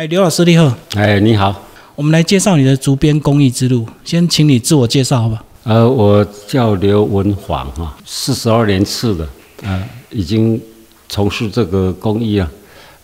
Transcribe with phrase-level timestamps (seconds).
[0.00, 1.54] 哎，刘老师你好，哎，你好，
[1.94, 3.86] 我们来介绍你的竹编工艺之路。
[4.02, 5.44] 先请你自我介绍，好吧？
[5.64, 9.28] 呃，我叫刘文煌哈，四十二年次的，
[9.62, 10.58] 呃，已经
[11.06, 12.50] 从事这个工艺啊，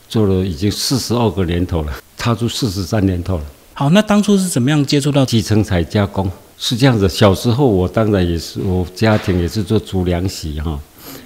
[0.09, 3.44] 做了已经四十二个年头了，踏入四十三年头了。
[3.74, 5.22] 好，那当初是怎么样接触到？
[5.26, 7.06] 基层材加工是这样子。
[7.06, 10.81] 小时候我当然也是，我家庭也是做竹凉席哈，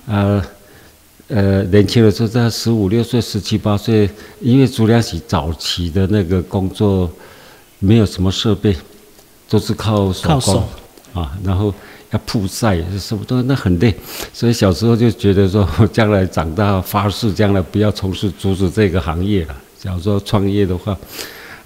[0.08, 0.42] 呃
[1.32, 4.10] 呃，年轻的时候在十五六岁、十七八岁，
[4.40, 7.08] 因为竹凉席早期的那个工作
[7.78, 8.76] 没有什么设备，
[9.48, 10.68] 都是靠手工靠手
[11.14, 11.72] 啊，然后
[12.10, 13.94] 要曝晒，什么都那很累，
[14.32, 19.54] 所以小时候就觉得说，将来长大发誓将来不要从事竹子这个行业了。
[19.78, 20.98] 假如说创业的话，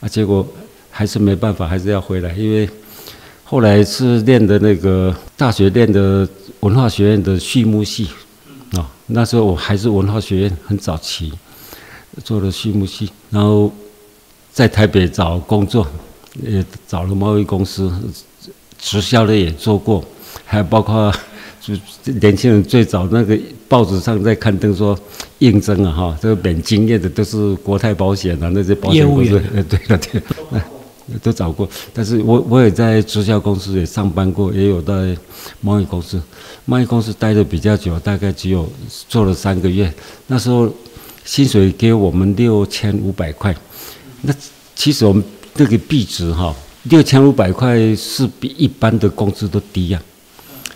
[0.01, 0.47] 啊，结果
[0.91, 2.69] 还是没办法，还是要回来，因为
[3.45, 6.29] 后来是练的那个大学练的
[6.61, 8.13] 文化学院的畜牧系，啊，
[9.07, 11.33] 那时候我还是文化学院很早期
[12.25, 13.73] 做了畜牧系，然后
[14.53, 15.87] 在台北找工作，
[16.43, 17.93] 也找了贸易公司，
[18.79, 20.05] 直销的也做过，
[20.45, 21.13] 还有包括
[21.61, 21.75] 就
[22.21, 23.39] 年轻人最早那个
[23.69, 24.99] 报纸上在刊登说
[25.39, 29.31] 应征啊哈，这个免经验的都是国泰保险啊那些保险公司
[29.69, 30.23] 对了对
[31.23, 35.17] 都找过，但是我我也在直销公司也上班过，也有在
[35.61, 36.21] 贸易公司，
[36.65, 38.69] 贸易公司待的比较久，大概只有
[39.09, 39.93] 做了三个月，
[40.27, 40.73] 那时候
[41.25, 43.55] 薪水给我们六千五百块，
[44.23, 44.35] 那
[44.75, 45.23] 其实我们
[45.55, 50.03] 那个币值哈，六千五百块是比一般的工资都低呀、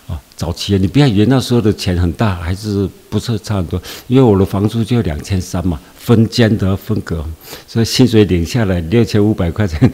[0.07, 0.21] 啊。
[0.37, 3.83] 早期啊，你不要以为那时候的钱很大，还是不是差很多？
[4.07, 7.25] 因为我的房租就两千三嘛，分间的分隔，
[7.67, 9.93] 所以薪水领下来六千五百块钱，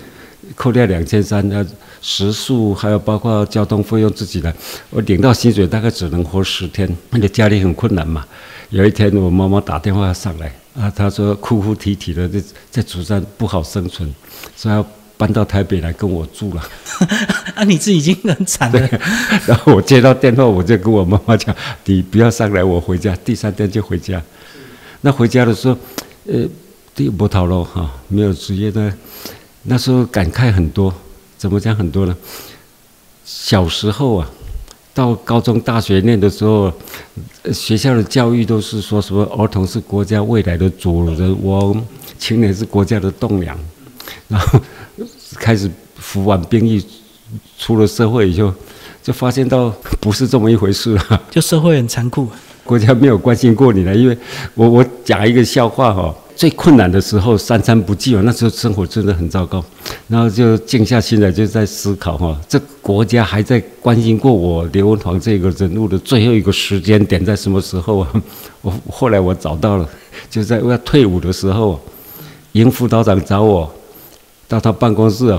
[0.54, 1.64] 扣掉两千三，那
[2.00, 4.54] 食宿还有包括交通费用自己来，
[4.90, 8.24] 我领到薪水大概只能活十天，那个家里很困难嘛。
[8.70, 14.12] 有一天我妈妈打电话上来啊，她说哭哭啼啼的，在在竹山不好生存，
[14.56, 14.84] 说要
[15.16, 16.62] 搬到台北来跟我住了。
[17.54, 18.80] 啊，你自己已经很惨了。
[19.46, 21.54] 然后我接到电话，我就跟我妈妈讲
[21.84, 24.20] ：“你不要上来，我回家。”第三天就回家。
[25.02, 25.78] 那回家的时候，
[26.26, 26.44] 呃，
[26.94, 28.92] 第不讨论哈，没有职业呢。
[29.64, 30.92] 那时候感慨很多，
[31.38, 32.16] 怎么讲很多呢？
[33.24, 34.30] 小时候啊，
[34.92, 36.70] 到高中、大学念的时候，
[37.42, 41.82] 呃学校的教育都是说什么儿童是国家未来的主人翁，
[42.18, 43.58] 青年是国家的栋梁。
[44.28, 44.60] 然后
[45.36, 46.84] 开始服完兵役，
[47.58, 48.52] 出了社会以后，
[49.02, 51.22] 就发现到不是这么一回事了。
[51.30, 52.28] 就社会很残酷，
[52.62, 54.16] 国家没有关心过你了，因为
[54.52, 59.64] 我我讲一个笑话哈、最困难的时候三餐不继嘛，那时候生活真的很糟糕，
[60.08, 68.08] 然后就静下心来就在思考哈、这国家还在关心过我刘文煌这个人物的最后一个时间点在什么时候啊？
[68.62, 69.88] 我后来我找到了，
[70.28, 71.80] 就在我要退伍的时候，
[72.52, 73.72] 营副导长找我
[74.48, 75.38] 到他办公室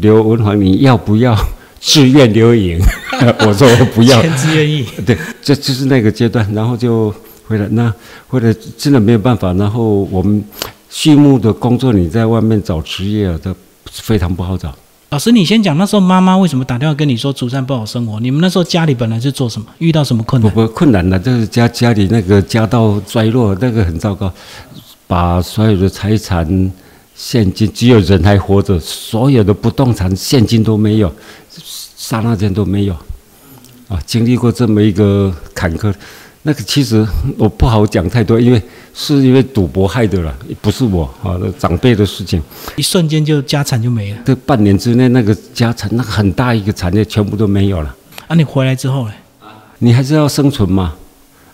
[0.00, 1.36] 刘文煌你要不要
[1.80, 2.78] 自愿留营？
[3.46, 4.84] 我说我不要， 签字愿意。
[5.06, 7.14] 对，这就是那个阶段，然后就
[7.46, 7.66] 回来。
[7.68, 7.92] 那
[8.28, 10.44] 回来真的没有办法，然后我们
[10.90, 13.54] 畜牧的工作，你在外面找职业啊，都
[13.90, 14.74] 非常不好找。
[15.10, 18.18] 老师，你先讲那时候妈妈为什么打电话跟你说竹山不好生活？
[18.18, 19.66] 你们那时候家里本来是做什么？
[19.78, 20.52] 遇到什么困难？
[20.52, 24.30] 不不困难的，就是家家里那个家道衰落，那个很糟糕，
[25.06, 26.72] 把所有的财产、
[27.14, 31.10] 现金，只有人还活着，所有的不动产现金都没有，
[31.96, 32.94] 刹那间都没有，
[33.88, 35.94] 啊，经历过这么一个坎坷。
[36.46, 37.04] 那个其实
[37.36, 38.62] 我不好讲太多，因为
[38.94, 42.40] 是因为赌博害的了，不是我啊，长辈的事情。
[42.76, 44.18] 一瞬间就家产就没了。
[44.24, 47.92] 这半年之内，那个家产，那个很大一个产业全部都没有了。
[48.28, 49.12] 啊，你回来之后呢？
[49.80, 50.94] 你还是要生存嘛，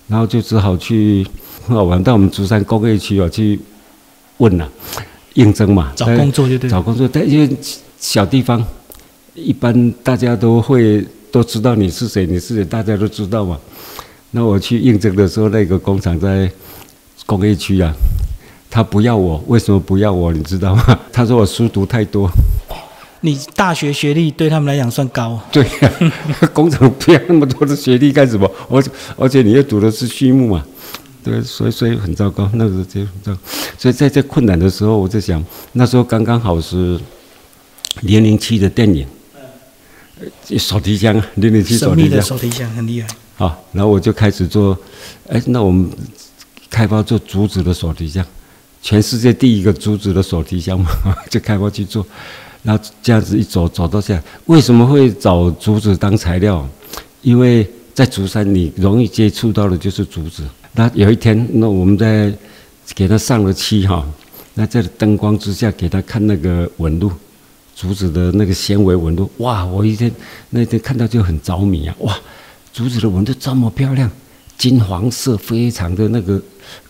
[0.09, 1.27] 然后就只好去
[1.67, 3.59] 很好玩到我们竹山工业区哦去
[4.37, 4.69] 问了、
[5.33, 6.71] 应征嘛，找工作就对了。
[6.71, 7.49] 找工作，但因为
[7.99, 8.63] 小地方，
[9.33, 13.59] 一般大家都会都知道你是谁，你是谁，大家都知道嘛。
[14.35, 16.51] 那我去应征的时候，那个工厂在
[17.27, 17.93] 工业区啊，
[18.71, 20.33] 他不要我，为什么不要我？
[20.33, 20.99] 你知道吗？
[21.13, 22.31] 他说我书读太多。
[23.21, 25.93] 你大学学历对他们来讲算高， 对呀、
[26.53, 28.51] 工厂不要那么多的学历干什么？
[28.69, 28.83] 而
[29.17, 30.65] 而且你又读的是畜牧嘛，
[31.23, 33.39] 对，所以所以很糟糕，那个时候就很糟。
[33.79, 36.99] 所以在这困难的时候，我在想，那时候刚刚好是
[38.01, 39.07] 零零七的电影，
[40.49, 43.09] 呃手提箱啊，零零七手提箱的手提箱很厉害。
[43.43, 44.79] 啊，然后我就开始做，
[45.29, 45.91] 哎，那我们
[46.71, 48.25] 开发做竹子的手提箱，
[48.81, 50.89] 全世界第一个竹子的手提箱嘛，
[51.29, 52.07] 就开发去做，
[52.63, 56.65] 然后这样子一走走到现在，为什么会找竹子当材料？
[57.23, 60.45] 因为在竹山你容易接触到的就是竹子。
[60.75, 62.33] 那有一天，那我们在
[62.95, 64.07] 给它上了漆哈，
[64.55, 67.11] 那在灯光之下给他看那个纹路，
[67.75, 69.65] 竹子的那个纤维纹路，哇！
[69.65, 70.11] 我一天
[70.51, 72.17] 那天看到就很着迷啊，哇！
[72.73, 74.11] 竹子的纹路这么漂亮，
[74.57, 76.41] 金黄色，非常的那个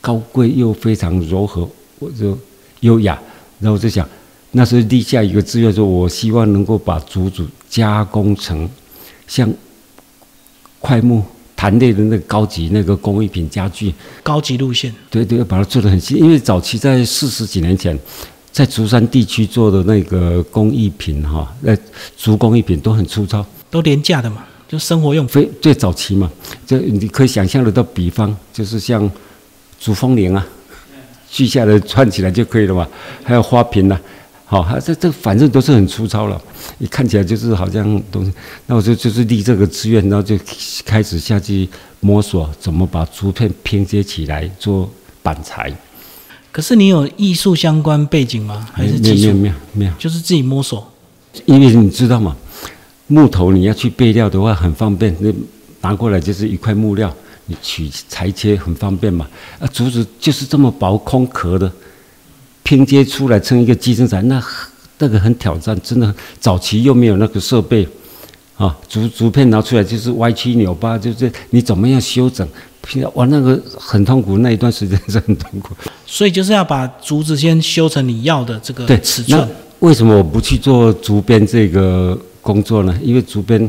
[0.01, 1.69] 高贵又非常柔和，
[1.99, 2.39] 我就
[2.81, 3.19] 优雅。
[3.61, 4.09] 然后我就想，
[4.53, 8.69] 那时候立下一个志愿，说我希望能够把竹子加工成
[9.27, 9.53] 像
[10.79, 11.23] 快木。
[11.55, 13.95] 盘类的那个高级那个工艺品家具，
[14.25, 16.17] 高级路线，对对，把它做的很细。
[16.17, 17.97] 因为早期在四十几年前，
[18.51, 21.73] 在竹山地区做的那个工艺品哈，那
[22.17, 25.29] 竹工艺品都很粗糙，都廉价的嘛，就生活用。
[25.29, 26.33] 非最早期嘛，
[26.67, 29.11] 就你可以想象得到，比方就是像
[29.79, 30.47] 竹风铃啊，
[31.31, 32.89] 锯下来串起来就可以了嘛，
[33.23, 34.01] 还有花瓶呐。
[34.47, 36.41] 好，这这反正都是很粗糙了，
[36.79, 38.33] 你看起来就是好像东西。
[38.65, 40.39] 那我就就是立这个志愿，然后就
[40.87, 41.69] 开始下去
[42.01, 44.91] 摸索怎么把竹片拼接起来做
[45.23, 45.71] 板材。
[46.51, 48.67] 可是你有艺术相关背景吗？
[48.73, 49.25] 还是技术？
[49.25, 50.91] 没有没有没有，就是自己摸索。
[51.45, 52.35] 因为你知道吗？
[53.07, 55.33] 木头你要去备料的话很方便，那
[55.81, 57.15] 拿过来就是一块木料，
[57.47, 59.27] 你取裁切很方便嘛。
[59.59, 61.71] 啊，竹子就是这么薄，空壳的。
[62.65, 64.41] 拼接出来成一个机身材，那
[64.99, 66.15] 那个很挑战，真的。
[66.39, 67.87] 早期又没有那个设备，
[68.57, 72.47] 啊，竹竹片拿出来就是歪七扭八，就是你怎么样修整？
[73.15, 75.75] 哇，那个很痛苦，那一段时间是很痛苦。
[76.07, 79.49] 所以就是要把竹子先修成你要的这个尺寸。
[79.81, 82.95] 为什么我不去做竹编这个工作呢？
[83.03, 83.67] 因为竹编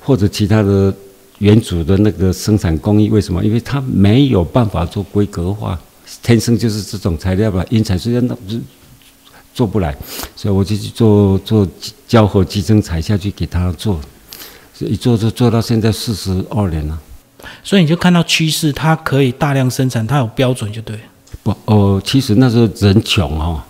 [0.00, 0.94] 或者其他的
[1.40, 3.44] 原主的那个生产工艺，为什么？
[3.44, 5.78] 因为它没有办法做规格化。
[6.22, 8.60] 天生就是这种材料吧，因材施教那不是
[9.52, 9.94] 做不来，
[10.36, 11.66] 所以我就去做做
[12.06, 14.00] 胶合集成材下去给他做，
[14.78, 16.98] 一做就做到现在四十二年了。
[17.62, 20.98] 所以你就看到趋势，它可以大量生产，它有标准就对。
[21.42, 23.60] 不哦，其实那时候人穷哦，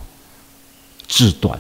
[1.09, 1.59] 志短，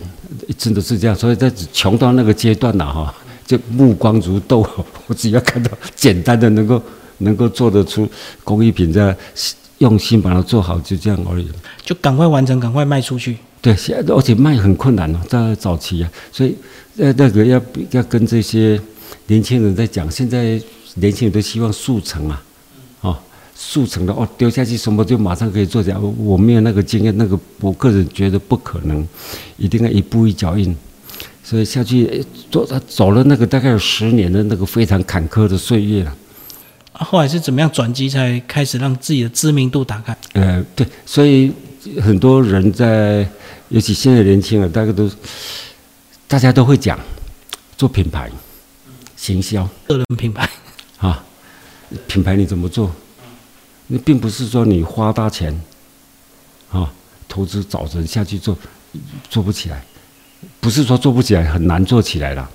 [0.56, 1.16] 真的是这样。
[1.16, 3.14] 所以在穷到那个阶段了哈，
[3.46, 4.66] 就目光如豆，
[5.06, 6.82] 我只要看到简单的能够
[7.18, 8.08] 能够做得出
[8.42, 9.16] 工艺品这
[9.78, 11.48] 用心把它做好，就这样而已。
[11.82, 13.36] 就赶快完成，赶快卖出去。
[13.60, 16.54] 对，现在而且卖很困难哦，在早期啊，所以
[16.98, 17.60] 呃那个要
[17.90, 18.80] 要跟这些
[19.26, 20.60] 年轻人在讲，现在
[20.94, 22.53] 年轻人都希望速成啊，哦，
[23.54, 25.98] 速成的哦，丢下去什么就马上可以做起来。
[25.98, 29.06] 我没有那个经验，那个我个人觉得不可能，
[29.56, 30.76] 一定要一步一脚印。
[31.42, 36.16] 所以下去做，走了那个大概有十年的那个非常坎坷的岁月了。
[36.92, 40.16] 后来是怎么样转机，才开始让自己的知名度打开？
[40.32, 41.52] 呃，对，所以
[42.00, 43.28] 很多人在，
[43.68, 45.10] 尤其现在年轻人，大概都，
[46.26, 46.98] 大家都会讲
[47.76, 48.30] 做品牌、
[49.16, 50.48] 行销、个人品牌
[50.98, 51.22] 啊，
[52.06, 52.90] 品牌你怎么做？
[53.98, 55.58] 并不是说你花大钱
[56.70, 56.92] 啊，
[57.28, 58.56] 投资找人下去做，
[59.28, 59.84] 做不起来，
[60.60, 62.48] 不是说做不起来，很难做起来了，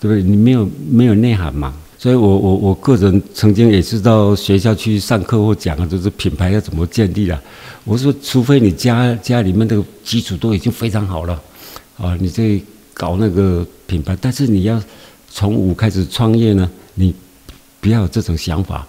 [0.00, 0.22] 对不对？
[0.22, 1.74] 你没有没有内涵嘛。
[1.98, 7.42] 所以我我我个人曾经也是到学校去上课或讲啊，就是品牌要怎么建立啊。
[7.84, 11.42] 我说，除非你家家里面的基础都已经非常好了，
[11.96, 12.62] 啊，你这
[12.92, 14.80] 搞那个品牌，但是你要
[15.30, 17.14] 从五开始创业呢，你
[17.80, 18.86] 不要有这种想法，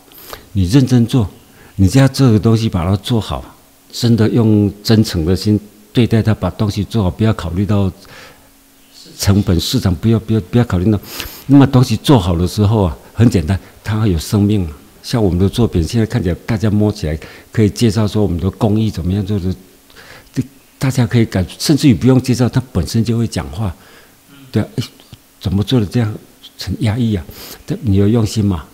[0.52, 1.30] 你认真做，
[1.78, 3.56] 你只要这个东西把它做好，
[3.92, 5.58] 真的用真诚的心
[5.94, 7.92] 对待它，把东西做好，不要考虑到。
[9.18, 11.00] 成本市场不要不要不要考虑到，
[11.48, 14.70] 那么东西做好的时候啊，很简单，它会有生命。
[15.02, 17.18] 像我们的作品，现在看起来大家摸起来
[17.52, 19.56] 可以介绍说我们的工艺怎么样做的，
[20.36, 20.46] 对，
[20.78, 23.76] 大家可以感，甚至于不用介绍，它本身就会讲话。
[24.52, 24.70] 对啊，
[25.42, 26.14] 怎么做的这样
[26.60, 27.26] 很压抑啊？
[27.66, 28.66] 这你要用心嘛。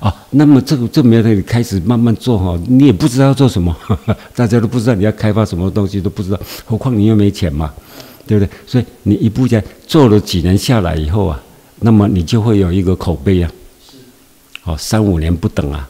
[0.00, 3.76] 啊，那么这个这没有你开始慢慢做哈，你也不知道做什么，
[4.34, 7.72] 大家都不知道你要开发什么东西都不知道，何况你又没钱嘛。
[8.26, 8.50] 对不对？
[8.64, 11.42] 所以你一步在做了几年下来以后啊，
[11.80, 13.50] 那么你就会有一个口碑啊。
[13.84, 13.96] 是。
[14.62, 15.88] 哦，三五年不等啊，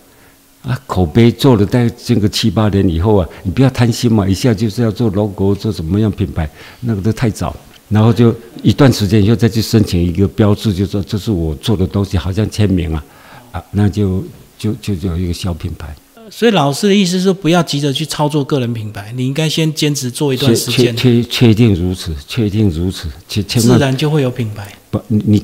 [0.62, 6.48] 啊，口碑做了在这个七八年以后啊，你不要贪心嘛，一下就是要做 logo 做什么样品牌，
[6.80, 7.54] 那个都太早。
[7.90, 13.04] 然后就一段时间以后再去申请一个标志，就说这是我做的东西，好像签名啊，
[13.52, 14.25] 啊，那就
[14.59, 15.95] 就就有一个小品牌。
[16.30, 20.97] 所以老师的意思是，不要急着去操作个人品牌，你应该先坚持做一段时间。
[20.97, 24.73] 确确确定如此，确定如此，千千自然就会有品牌。
[24.92, 25.42] 不，你你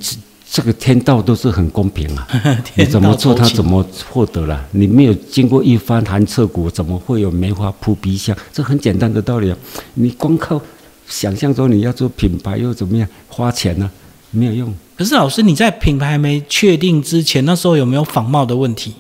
[0.48, 2.28] 这个天道都是很公平啊，
[2.76, 4.64] 你怎么做他怎么获得了？
[4.70, 8.36] 你没有经过一番寒彻骨，怎么会有梅花扑鼻香？
[8.52, 9.58] 这很简单的道理啊！
[9.94, 10.62] 你光靠
[11.08, 13.08] 想象中你要做品牌又怎么样？
[13.26, 13.90] 花钱呢？
[14.30, 14.72] 没有用。
[14.96, 18.94] 可是老师，你在品牌还没确定之前，那时候有没有仿冒的问题？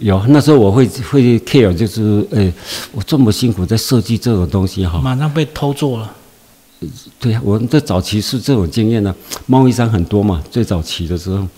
[0.00, 2.52] 有那时候我会会 care，就是诶，
[2.92, 6.14] 我这么辛苦在设计这种东西哈，马上被偷做了。
[7.18, 9.14] 对呀，我们在早期是这种经验呢。
[9.46, 11.48] 贸易商很多嘛，最早期的时候，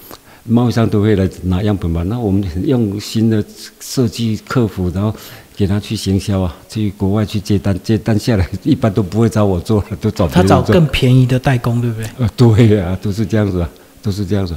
[0.44, 2.04] 贸易商都会来拿样本嘛。
[2.04, 3.44] 那我们用新的
[3.80, 5.12] 设计客服，然后
[5.60, 12.08] 给他去行销啊，去国外去接单，接单下来一般都不会找我做了，都找他找更便宜的代工，对不对？
[12.18, 13.68] 呃，对呀，都是这样子啊，
[14.00, 14.56] 都是这样子。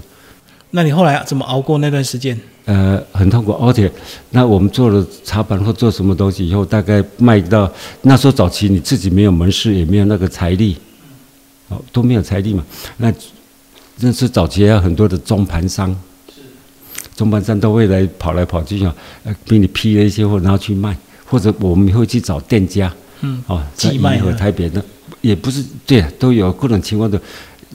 [0.72, 2.40] 那你后来怎么熬过那段时间？
[2.64, 3.92] 呃，很痛苦，而且
[4.30, 7.70] 那我们做了茶盘或做什么东西以后，大概卖到
[8.04, 10.78] 那时候早期，你自己没有门市，也没有那个财力，
[11.68, 12.64] 哦，都没有财力嘛。
[12.96, 13.14] 那
[13.98, 15.94] 那是早期要很多的中盘商，
[17.24, 24.84] 中盘商都会来跑来跑去啊，呃，给你批了一些货，然后去卖，或者我们会去找店家，嗯，哦，寄卖和台北的
[25.22, 27.20] 也不是对，都有各种情况的。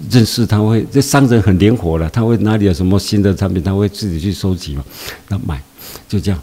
[0.09, 4.85] 认识他会，这商人很灵活了，他会哪里有什么新的产品，他会自己去收集嘛，
[5.29, 5.61] 那买，
[6.09, 6.41] 就这样，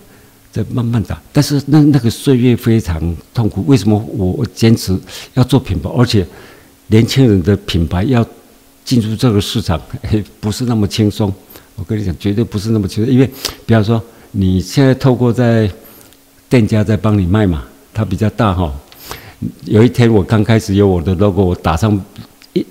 [0.52, 1.22] 再慢慢打。
[1.32, 4.94] 但是那那个岁月非常痛苦，为什么我坚持
[5.36, 5.90] 要做品牌？
[5.92, 6.28] 而且
[6.88, 8.28] 年轻人的品牌要
[8.84, 9.80] 进入这个市场，
[10.42, 11.34] 不是那么轻松。
[11.76, 13.30] 我跟你讲，绝对不是那么轻松，因为
[13.66, 14.02] 比方说
[14.32, 15.70] 你现在透过在
[16.50, 17.64] 店家在帮你卖嘛，
[17.94, 18.74] 它比较大哈。
[19.66, 22.00] 有一天我刚开始有我的 logo，我打上
[22.54, 22.66] 一。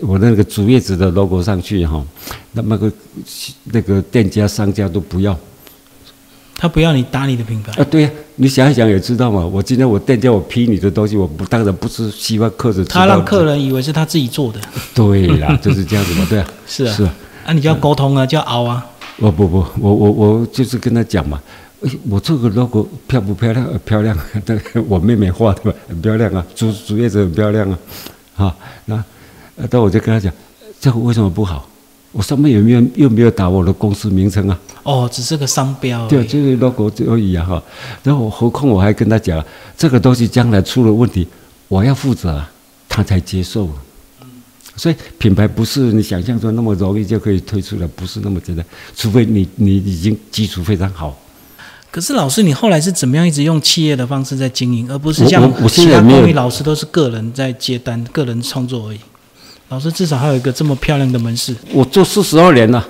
[0.00, 2.02] 我那个主页子的 logo 上去哈，
[2.52, 2.90] 那么个
[3.64, 5.38] 那个店家商家都不要，
[6.56, 7.86] 他不要你打你的品牌啊？
[7.90, 9.44] 对呀，你想一想也知道嘛。
[9.44, 14.60] 我今天我店家我批你的东西，我不当然不是希望客人他让客人以为是他自己做的。
[14.94, 16.26] 对啦，就是这样子嘛。
[16.28, 17.14] 对啊， 是啊，是啊。
[17.44, 18.84] 啊，你就要沟通啊，就要熬啊。
[19.18, 21.40] 我不不，我我我就是跟他讲嘛，
[22.08, 23.68] 我这个 logo 漂不漂亮？
[23.84, 24.16] 漂亮，
[24.88, 26.44] 我妹妹画的，很漂亮啊。
[26.54, 27.78] 主主页子很漂亮啊，
[28.34, 29.04] 好那。
[29.56, 30.32] 呃，但我就跟他讲，
[30.80, 31.68] 这个为什么不好？
[32.10, 34.58] 我上面有没有又没有打我的公司名称啊？
[34.82, 36.08] 哦，只是个商标。
[36.08, 37.62] 对，就是 logo 而已啊哈。
[38.02, 39.44] 然后何况我还跟他讲，
[39.76, 41.28] 这个东西将来出了问题，
[41.68, 42.42] 我要负责，
[42.88, 43.68] 他才接受。
[44.76, 48.64] 所以品牌不是你想象中那么容易就可以推出来，不是那么简单。
[48.96, 51.16] 除非你你已经基础非常好。
[51.90, 58.98] 可是老师，你后来是怎么样一直用企业的方式在经营，而不是像其他公益老师都是个人在接单、个人创作而已？
[59.68, 61.54] 老师至少还有一个这么漂亮的门市。
[61.72, 62.84] 我做四十二年了，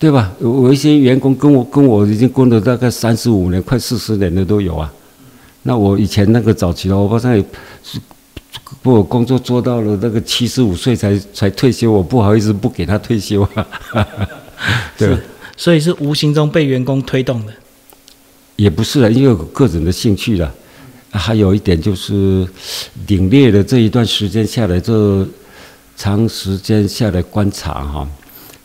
[0.00, 0.32] 对吧？
[0.40, 4.92] 我一些员工跟我跟我已经工了大概三十五年，快四十年的都有啊。
[5.62, 7.32] 那我以前那个早期的，我发现
[7.84, 8.00] 是
[8.82, 13.66] 我工作做到了那个七十五岁才才退休，我不好意思不给他退休啊。
[14.96, 15.16] 对，
[15.56, 17.52] 所以是无形中被员工推动的。
[18.56, 20.52] 也不是啊，因为个人的兴趣了。
[21.10, 22.48] 还有一点就是
[23.06, 25.26] 领略了这一段时间下来这。
[25.94, 28.08] 长时间下来观察哈，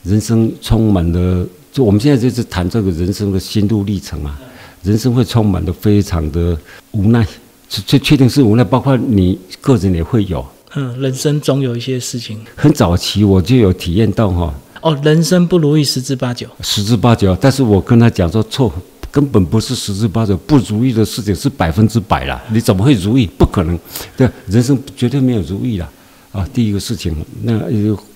[0.04, 4.40] 人生充满了，就我们现在就是谈这个人生的心路历程啊。
[4.82, 6.58] 人生会充满的非常的
[6.92, 7.28] 无奈，
[7.70, 10.46] 确确定是无奈，包括你个人也会有。
[10.76, 12.40] 嗯，人生总有一些事情。
[12.56, 14.54] 很早期我就有体验到哈。
[14.82, 16.48] 哦，人生不如意十之八九。
[16.62, 18.72] 十之八九，但是我跟他讲说错，
[19.10, 22.42] 根本不是十之八九，不如意的事情是百分之百啦。
[22.52, 23.26] 你怎么会如意？
[23.26, 23.80] 不可能，
[24.16, 25.90] 对，人生绝对没有如意了。
[26.32, 27.60] 啊，第一个事情，那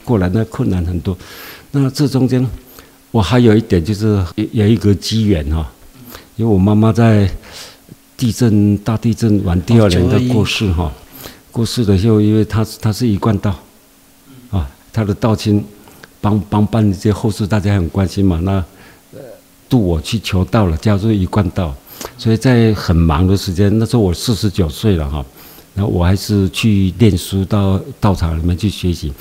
[0.03, 1.17] 过来那困难很多。
[1.71, 2.45] 那这中间，
[3.09, 5.67] 我还有一点就是有一个机缘哈，
[6.35, 7.27] 因为我妈妈在
[8.21, 10.91] 地震大地震完第二年的过世哈，
[11.51, 13.59] 过世的时候，因为他他是一贯道，
[14.51, 15.65] 啊，他的道亲
[16.21, 18.39] 帮帮办这些后事，大家很关心嘛。
[18.43, 18.63] 那
[19.67, 21.75] 渡我去求道了，叫做一贯道。
[22.15, 25.25] 所以在很忙的时间，那时候我四十九岁了哈。
[25.73, 29.11] 然后我还是去念书，到道场里面去学习。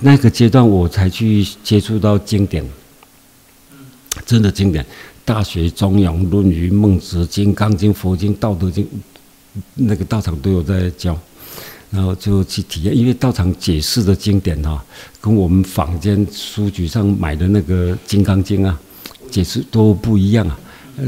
[0.00, 2.68] 那个阶段我才去接触到经典，
[4.26, 4.82] 真的经典，
[5.28, 8.82] 《大学》《中庸》《论语》《孟子》《金刚经》《佛经》《道德经》，
[9.74, 11.16] 那个道场都有在教。
[11.90, 14.82] 然后就去体验，因为道场解释的经典哈，
[15.20, 18.80] 跟我们坊间书局上买的那个《金刚经》啊，
[19.30, 20.58] 解释都不一样啊。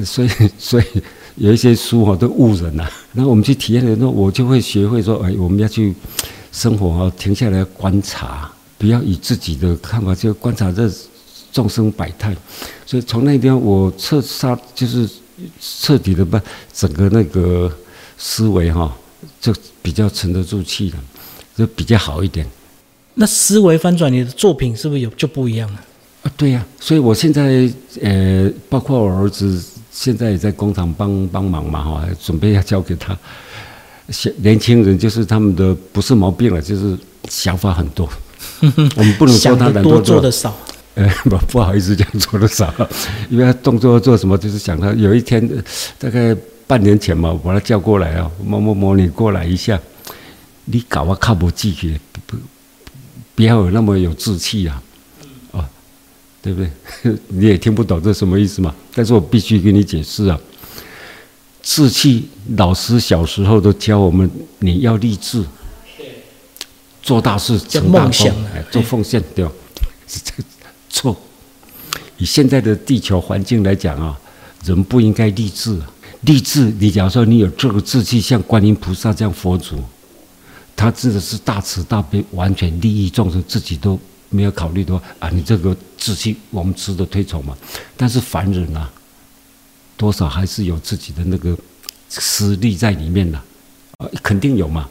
[0.05, 0.85] 所 以所以。
[1.37, 5.95] 有一些书哈都误人呐，然后我们去体验的时候，我就会学会说，哎，我们要去
[6.53, 10.91] 生活哈，停下来观察，不要以自己的看法就观察这
[11.53, 12.37] 众生百态。
[12.87, 15.09] 所以从那天我彻杀就是
[15.61, 16.41] 彻底的把
[16.73, 17.71] 整个那个
[18.19, 18.95] 思维哈，
[19.41, 20.97] 就比较沉得住气了，
[21.57, 22.47] 就比较好一点。
[23.15, 25.81] 那思维翻转，你的作品是不是有就不一样了？
[26.23, 29.63] 啊，对呀，所以我现在呃，包括我儿子。
[29.93, 33.15] 现在也在工厂帮帮忙嘛，哈，准备要交给他。
[34.09, 36.97] 小年轻人就是他们的不是毛病了，就是
[37.29, 38.09] 想法很多。
[38.97, 40.57] 我们不能说他多做的少。
[41.01, 42.71] 呃，不不好意思讲做的少，
[43.31, 45.41] 因为他动作做什么，就是想他有一天
[45.99, 49.81] 大概半年前嘛，我把他叫过来啊，摸摸摸你过来一下，
[50.67, 52.37] 你搞啊靠不进去，不
[53.35, 54.83] 不要有那么有志气啊，
[55.53, 55.65] 哦，
[56.43, 56.71] 对不对？
[57.29, 58.75] 你也听不懂这什么意思嘛？
[58.95, 60.39] 但是我必须跟你解释啊，
[61.63, 65.43] 志气，老师小时候都教我们，你要立志。
[67.03, 68.33] 做大事，成大功，
[68.71, 69.51] 做奉献，对吧？
[70.91, 71.17] 这错。
[72.19, 74.19] 以现在的地球环境来讲啊，
[74.65, 75.81] 人不应该立志。
[76.23, 79.83] 立志，你假如说你有这个志气，像观音菩萨这样佛祖，
[80.77, 87.57] 他真的是大慈大悲，完全利益众生，自己都没有考虑的话啊，你这个志气我们值得推崇嘛。
[87.97, 88.91] 但是凡人啊，
[89.97, 91.57] 多少还是有自己的那个
[92.11, 93.39] 私利在里面的，
[93.97, 94.87] 啊，肯定有嘛。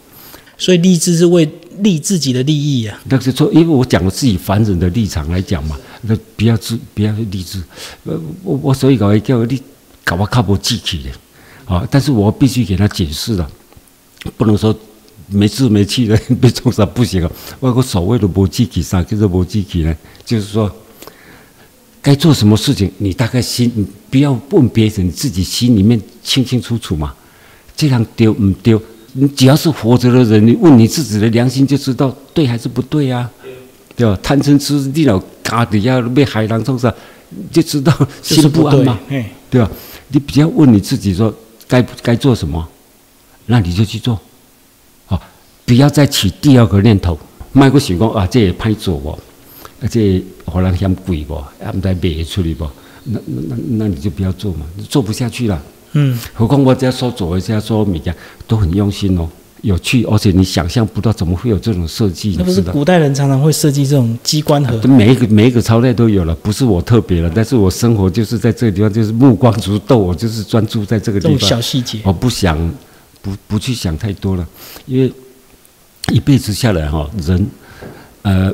[0.57, 2.99] 所以立志是为利自己的利益呀。
[3.03, 7.61] 那是说，因为我讲了自己凡人的立场来讲嘛，那不要自不要立志。
[8.05, 9.61] 呃，我我所以搞一个你，
[10.03, 11.87] 搞我靠不自己的，啊！
[11.91, 13.49] 但是我必须给他解释了，
[14.37, 14.75] 不能说
[15.27, 17.31] 没志没气的 被冲杀不行啊。
[17.59, 19.95] 我个所谓的不自己，啥叫做不自己呢？
[20.25, 20.71] 就是说，
[22.01, 27.13] 该做什么事情，你大概心不要问别人，你自己心里面清清楚楚嘛。
[27.75, 28.81] 这样丢唔丢？
[29.13, 33.29] 你只要是活着的人，你问你自己的良心就知道对还是不对呀？
[33.95, 34.17] 对吧？
[34.23, 36.93] 贪嗔痴地老嘎底下被海浪冲上，
[37.51, 37.91] 就知道
[38.21, 38.99] 心 不安嘛，
[39.49, 39.69] 对吧？
[40.09, 41.33] 你比较问你自己说
[41.67, 42.65] 该该做什么，
[43.47, 44.19] 那你就去做，
[45.07, 45.19] 好，
[45.65, 47.17] 不要再起第二个念头。
[47.51, 49.17] 卖个想讲啊，这也歹做哦，
[49.81, 52.69] 而且可能嫌贵不，也唔知卖出去不，
[53.05, 55.59] 那那那那你就不要做嘛，做不下去了。
[55.93, 58.13] 嗯，何况我只要说左一下说米家
[58.47, 59.27] 都很用心哦，
[59.61, 62.35] 有趣，而且你想象不到怎么会有这种设计。
[62.37, 64.77] 那不是古代人常常会设计这种机关盒？
[64.87, 71.39] 每一个每一个朝代都有了，不是我特别了，但是我生活就是在这个地方，就是目光如豆，我就是专注在这个地方。
[71.39, 72.57] 小细节，我不想
[73.21, 74.47] 不不去想太多了，
[74.85, 75.11] 因为
[76.11, 77.47] 一辈子下来哈，人
[78.21, 78.53] 呃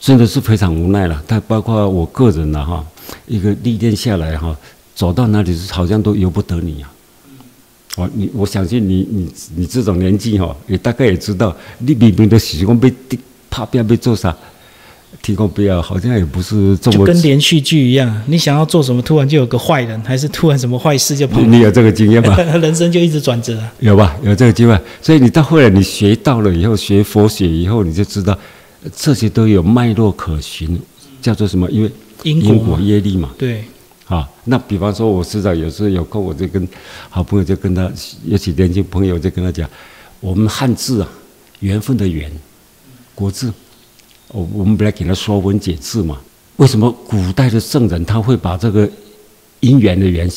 [0.00, 1.22] 真的是非常无奈了。
[1.26, 2.84] 但包括我个人了哈，
[3.26, 4.56] 一个历练下来哈。
[4.94, 6.90] 走到哪里是好像都由不得你呀！
[7.96, 12.92] 我你我相信你你你这种年纪哈，也大概也知道，你明明的习惯被
[13.50, 14.34] 怕不要被做啥，
[15.20, 16.96] 提供不要，好像也不是这么。
[16.96, 21.38] 就跟连续剧一样，你想要做什么，突然就有个坏人，还是突然什么坏事就跑。
[21.42, 22.34] 你有这个经验吗？
[22.56, 23.62] 人生就一直转折。
[23.80, 24.16] 有吧？
[24.22, 28.36] 有这个机会，所以你到后来你学到了以后，学佛学以后，你就知道
[28.96, 30.80] 这些都有脉络可循，
[31.20, 31.70] 叫做什么？
[31.70, 31.90] 因为
[32.22, 33.28] 因果业力嘛。
[33.36, 33.64] 对。
[34.12, 36.68] 啊，那比方说，我师长有时候有空，我就跟
[37.08, 37.90] 好朋友就跟他，
[38.26, 39.66] 尤其年轻朋友就跟他讲，
[40.20, 41.08] 我们汉字啊，
[41.60, 42.30] 缘分的缘，
[43.14, 43.50] 国字，
[44.28, 46.20] 我我们本来给他说文解字嘛。
[46.56, 48.86] 为什么古代的圣人他会把这个
[49.62, 50.30] 姻缘的缘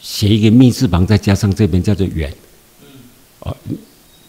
[0.00, 2.32] 写一个密字旁，再加上这边叫做缘？
[3.40, 3.54] 哦，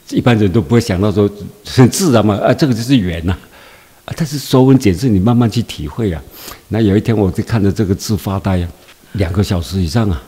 [0.09, 1.29] 一般人都不会想到说
[1.65, 3.37] 很自然嘛，啊，这个就是缘呐。
[4.03, 6.21] 啊，但是说文解字，你慢慢去体会啊。
[6.67, 8.67] 那有一天，我就看着这个字发呆啊，
[9.13, 10.21] 两个小时以上啊。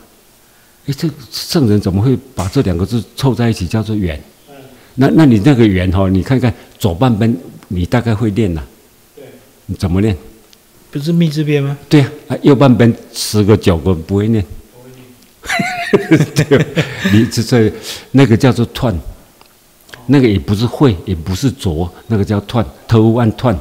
[0.86, 4.22] 哎，这圣人怎么会把这两个字凑在一起叫做圆？
[4.96, 7.36] 那那你那个圆哈，你看看左半边，
[7.70, 8.62] 你大概会练呐。
[9.16, 9.24] 对。
[9.66, 10.16] 你怎么练？
[10.92, 11.78] 不是密字边吗？
[11.88, 14.46] 对呀，啊，右半边十个九个不会念。
[14.72, 16.26] 不会念。
[16.36, 16.66] 对，
[17.14, 17.74] 你这这
[18.12, 18.94] 那个叫做断。
[20.08, 23.58] 那个也不是会，也不是浊，那个叫断，偷万断，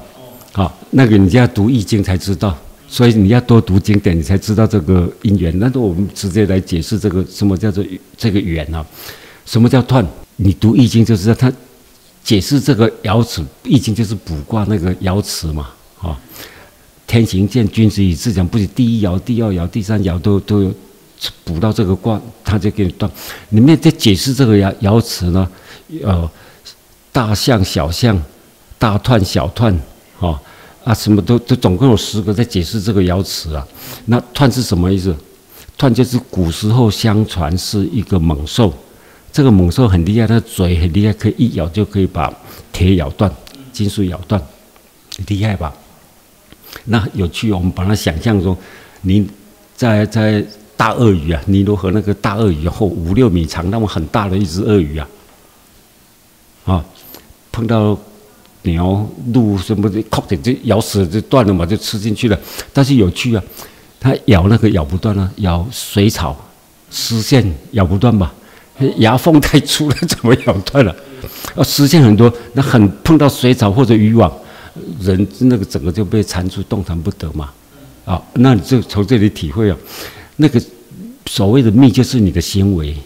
[0.51, 2.59] 好，那个你就要读易经才知道，
[2.93, 5.59] 所以你要多读经典，你才知道这个因缘。
[5.59, 7.83] 那我们直接来解释这个什么叫做
[8.19, 8.85] 这个缘啊？
[9.47, 10.07] 什么叫断？
[10.37, 11.51] 你读易经就知道，它
[12.23, 15.71] 解释这个爻辞，易经就是卜卦那个爻辞嘛，
[16.03, 16.21] 啊，
[17.07, 20.75] 天行健，君子以自强，不是第一爻、第二爻、第三爻都都有
[21.45, 23.11] 卜到这个卦，他就给你断。
[23.49, 25.49] 里面在解释这个爻爻辞呢？
[26.03, 26.31] 呃，
[27.11, 28.23] 大象、小象，
[28.79, 29.75] 大彖、小彖，
[30.19, 30.39] 哦，
[30.85, 33.67] 啊，什么都都总共有十个在解释这个爻辞啊。
[34.07, 35.15] 那彖是什么意思？
[35.79, 38.73] 彖就是古时候相传是一个猛兽，
[39.33, 42.33] 这个猛兽很厉害，它嘴很厉害，可以一咬就可以把
[42.73, 43.33] 铁咬断、
[43.73, 44.41] 金属咬断，
[45.27, 45.73] 厉害吧？
[46.85, 48.57] 那有趣，我们把它想象中，
[49.03, 49.29] 你
[49.77, 50.45] 在在
[50.77, 55.09] 大鳄鱼啊，尼罗河那个大鳄鱼后五六米长，那么很大的一只鳄鱼啊。
[56.65, 56.85] 啊，
[57.51, 57.99] 碰到
[58.63, 62.39] 鸟、鹿什么的，靠点就咬死了就断了嘛，就吃进去了。
[62.73, 63.43] 但是有趣啊，
[63.99, 66.37] 它咬那个咬不断啊，咬水草、
[66.91, 68.33] 丝线咬不断吧？
[68.97, 70.95] 牙缝太粗了，怎么咬断了？
[71.55, 74.33] 啊，丝线很多，那很碰到水草或者渔网，
[75.01, 77.51] 人那个整个就被缠住，动弹不得嘛。
[78.05, 79.77] 啊，那你就从这里体会啊，
[80.37, 80.61] 那个
[81.27, 82.97] 所谓的命就是你的行为，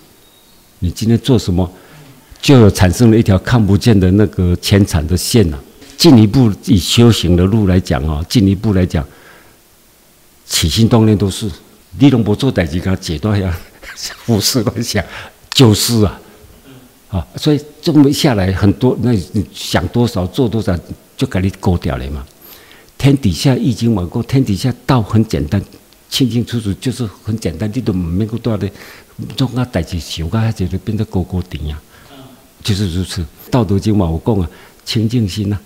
[0.78, 1.70] 你今天做什么，
[2.40, 5.58] 就产生了一条看不见的那个牵缠的线呐。
[5.96, 9.02] 进一步以修行的路来讲啊，进一步来讲，
[10.44, 11.50] 起心动念都是
[11.98, 13.58] 你龙不做代志，给他解断呀，
[14.26, 15.02] 胡思乱想
[15.50, 16.20] 就是啊，
[17.08, 20.78] 啊，所以这么下来很多，那你想多少做多少，
[21.16, 22.22] 就给你勾掉了嘛。
[22.98, 25.60] 天底下易经网过，天底下道很简单，
[26.10, 28.70] 清清楚楚就是很简单，你都唔免够多的，
[29.34, 31.80] 做啊代志想啊，就变得高高低呀，
[32.62, 33.24] 就是如此。
[33.50, 34.50] 道德经嘛，我讲啊，
[34.84, 35.58] 清净心呐。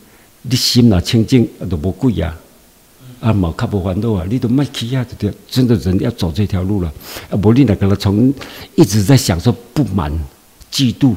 [0.43, 2.35] 你心若清净，都无鬼啊！
[3.21, 4.25] 啊，冇较无烦恼啊！
[4.27, 5.05] 你都卖起啊！
[5.19, 6.91] 对，真的人要走这条路了。
[7.29, 8.33] 啊，无你那个从
[8.75, 10.11] 一直在享受不满、
[10.73, 11.15] 嫉妒、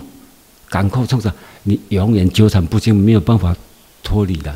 [0.69, 1.33] 赶快冲上，
[1.63, 3.55] 你永远纠缠不清，没有办法
[4.03, 4.53] 脱离的。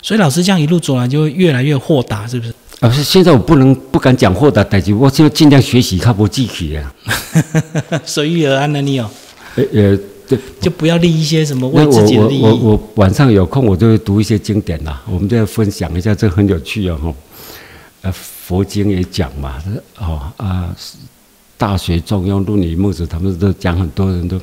[0.00, 2.54] 所以老师这样一路走来，就会越来越豁达，是不是？
[2.78, 6.94] 老师，现在我不能不敢讲豁达，但是我现在尽量学习，较无记起啊。
[8.06, 9.10] 随遇而安的你哦。
[9.56, 9.98] 呃呃。
[10.36, 12.42] 对，就不要立一些什么为自己的利益。
[12.42, 15.02] 我我我晚上有空，我就会读一些经典啦。
[15.06, 17.14] 我们再分享一下，这很有趣哦。
[18.02, 19.62] 呃，佛经也讲嘛，
[19.98, 20.74] 哦啊，
[21.56, 24.38] 《大学》《中庸》《论语》《孟子》，他们都讲，很多人都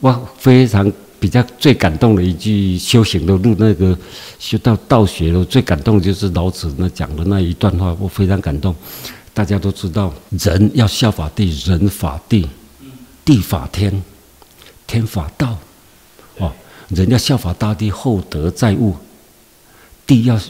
[0.00, 3.96] 哇，非常比较最感动的一句修行的路，那个
[4.38, 8.74] 修到道学了，最感动就是老子那讲的那一段话，我非常感动。
[9.32, 12.46] 大家都知道，人要效法地，人法地，
[13.24, 14.02] 地法天。
[14.86, 15.58] 天法道，
[16.38, 16.52] 哦，
[16.88, 18.92] 人要效法大地，厚德载物；
[20.06, 20.40] 地要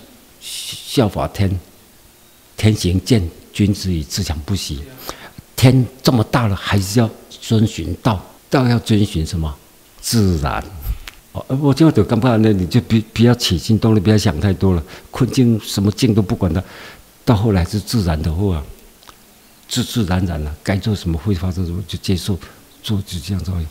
[0.41, 1.59] 效法天，
[2.57, 4.83] 天行健，君子以自强不息。
[5.57, 9.53] 天这么大了，还是要遵循道，道要遵循什么？
[10.01, 10.63] 自然。
[11.33, 14.83] 哦，我就就刚刚呢，你就比不要起心动念，不要想太多了。
[15.11, 16.63] 困境什么境都不管它，
[17.25, 18.63] 到后来是自然的话，
[19.67, 22.39] 自自然然了，该做什么会发生什么就接受。
[22.87, 23.63] 做就这样做，啊！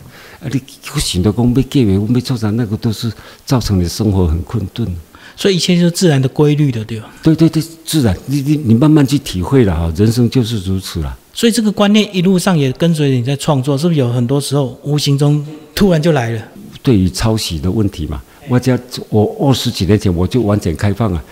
[0.52, 3.10] 你不行的工被改为我没做啥，那个都是
[3.46, 4.86] 造成你生活很困顿。
[5.34, 7.08] 所以一切就是自然的规律的，对吧？
[7.22, 11.16] 对对对，自然，你你你慢慢去体会了哈，人生就是如此了。
[11.32, 15.42] 所以这个观念一路上也跟随你在创作，是不是有很多时候无形中
[15.74, 16.42] 突然就来了？
[16.82, 21.22] 对于抄袭的问题嘛，我家我二十几年前我就完全开放了。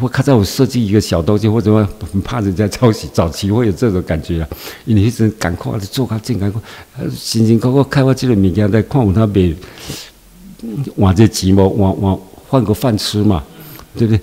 [0.00, 4.48] 我看到我设计一个小东西，或者说很怕人家抄袭，早期会有这种感觉啊。
[4.84, 6.60] 你一直赶快的做，赶紧赶快，
[7.14, 9.54] 辛辛苦苦开发这个物件，再看我他别
[10.96, 13.42] 换这钱嘛，换换换个饭吃嘛，
[13.96, 14.20] 对不对？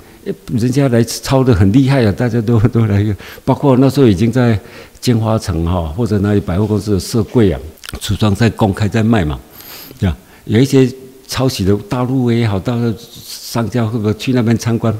[0.53, 4.59] 人家来抄的很厉害啊，大家都 都来，包括那时候已经在
[4.99, 7.59] 金华城哈，或者那里百货公司的设柜啊，
[7.99, 9.39] 橱窗在公开在卖嘛，
[9.97, 10.17] 对吧？
[10.45, 10.91] 有一些
[11.27, 14.93] 抄袭的大陆也好，到商家会不会去那边参观？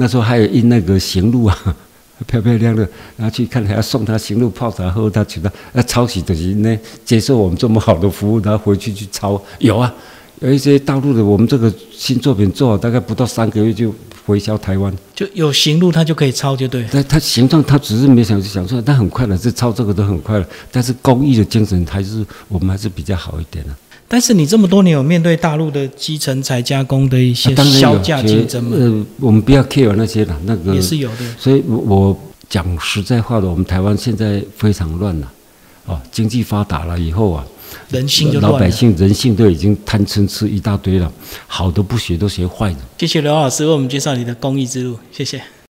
[0.00, 1.76] 那时候还有印那个行路啊，
[2.26, 9.40] 漂漂亮亮，然后去看还要送他行路泡茶喝，他觉得那抄袭的人呢，接受我们这么好的服务，然后回去去抄。
[9.58, 9.92] 有啊，
[10.40, 16.86] 有一些大陆的，我们这个新作品做好大概不到三个月就回销台湾，就有行路他就可以抄，就对。
[16.90, 20.46] 但他形状他只是没想想出来，但很快了，这抄这个都很快了。
[20.72, 23.70] 但是工艺的精神还是我们还是比较好一点的。
[24.12, 28.76] 但是你这么多年有面对大陆的基层材加工的一些销价竞争吗？
[28.76, 31.18] 呃，我们不要 care 那些了，那个也是有的。
[31.38, 35.32] 所以我我讲实在话的，我们台湾现在非常乱了，
[35.86, 37.46] 哦，经济发达了以后啊，
[37.90, 41.12] 人性就老百姓人性都已经贪嗔痴一大堆了，
[41.46, 42.78] 好的不学都学坏的。
[42.98, 45.40] 谢谢刘老师为我们介绍你的公益之路，谢谢。